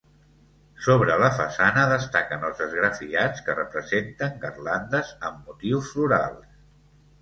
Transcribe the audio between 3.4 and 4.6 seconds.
que representen